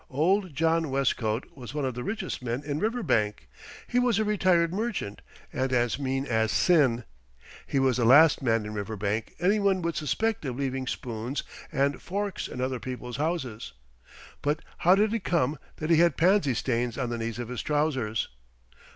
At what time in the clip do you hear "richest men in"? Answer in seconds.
2.03-2.79